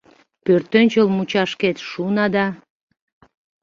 [0.45, 2.45] Пӧртӧнчыл мучашкет шуна да